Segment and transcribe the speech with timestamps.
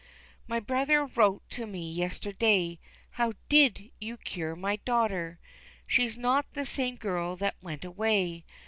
[0.47, 2.79] My brother wrote to me yesterday,
[3.11, 5.37] "How did you cure my daughter,
[5.85, 8.43] She's not the same girl that went away."